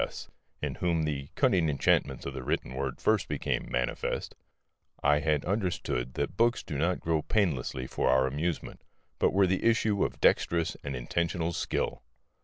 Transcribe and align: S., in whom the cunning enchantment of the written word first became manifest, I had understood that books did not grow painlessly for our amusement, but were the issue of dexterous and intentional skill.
S., 0.03 0.31
in 0.63 0.73
whom 0.81 1.03
the 1.03 1.27
cunning 1.35 1.69
enchantment 1.69 2.25
of 2.25 2.33
the 2.33 2.41
written 2.41 2.73
word 2.73 2.99
first 2.99 3.27
became 3.27 3.69
manifest, 3.71 4.33
I 5.03 5.19
had 5.19 5.45
understood 5.45 6.15
that 6.15 6.35
books 6.35 6.63
did 6.63 6.79
not 6.79 6.99
grow 6.99 7.21
painlessly 7.21 7.85
for 7.85 8.09
our 8.09 8.25
amusement, 8.25 8.81
but 9.19 9.31
were 9.31 9.45
the 9.45 9.63
issue 9.63 10.03
of 10.03 10.19
dexterous 10.19 10.75
and 10.83 10.95
intentional 10.95 11.53
skill. 11.53 12.01